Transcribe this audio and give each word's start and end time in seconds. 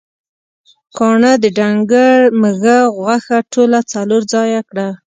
کاڼهٔ 0.97 1.33
د 1.43 1.45
ډنګر 1.57 2.17
مږهٔ 2.41 2.79
غوښه 2.97 3.37
ټوله 3.53 3.79
څلور 3.91 4.21
ځایه 4.33 4.61
کړه. 4.69 4.87